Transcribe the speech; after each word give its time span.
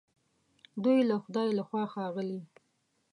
دوی 0.83 0.99
د 1.09 1.11
خدای 1.23 1.49
له 1.57 1.63
خوا 1.67 1.83
ښاغلي 1.93 2.41